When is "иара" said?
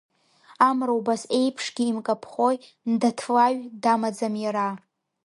4.43-4.67